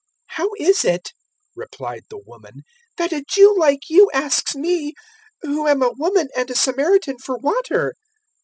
[0.31, 1.13] 004:009 "How is it,"
[1.55, 2.63] replied the woman,
[2.97, 4.95] "that a Jew like you asks me,
[5.41, 7.93] who am a woman and a Samaritan, for water?"